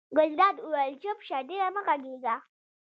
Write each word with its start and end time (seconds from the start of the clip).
ګلداد 0.17 0.55
وویل 0.59 0.93
چپ 1.03 1.17
شه 1.27 1.37
ډېره 1.49 1.67
مه 1.75 1.81
غږېږه. 1.87 2.35